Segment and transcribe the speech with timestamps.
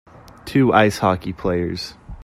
[0.47, 1.93] Two ice hockey players